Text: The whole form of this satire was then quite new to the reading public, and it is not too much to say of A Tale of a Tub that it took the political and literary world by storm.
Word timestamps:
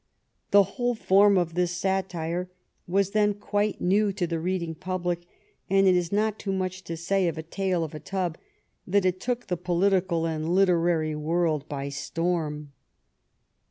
The 0.49 0.63
whole 0.63 0.95
form 0.95 1.37
of 1.37 1.53
this 1.53 1.73
satire 1.73 2.49
was 2.87 3.11
then 3.11 3.35
quite 3.35 3.79
new 3.81 4.11
to 4.13 4.25
the 4.25 4.39
reading 4.39 4.73
public, 4.73 5.27
and 5.69 5.85
it 5.87 5.93
is 5.95 6.11
not 6.11 6.39
too 6.39 6.51
much 6.51 6.83
to 6.85 6.97
say 6.97 7.27
of 7.27 7.37
A 7.37 7.43
Tale 7.43 7.83
of 7.83 7.93
a 7.93 7.99
Tub 7.99 8.39
that 8.87 9.05
it 9.05 9.19
took 9.19 9.45
the 9.45 9.57
political 9.57 10.25
and 10.25 10.55
literary 10.55 11.13
world 11.13 11.69
by 11.69 11.89
storm. 11.89 12.71